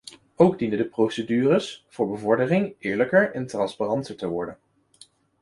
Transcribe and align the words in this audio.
Ook 0.35 0.59
dienen 0.59 0.77
de 0.77 0.85
procedures 0.89 1.85
voor 1.89 2.07
bevordering 2.07 2.75
eerlijker 2.79 3.33
en 3.33 3.47
transparanter 3.47 4.15
te 4.17 4.27
worden. 4.27 4.57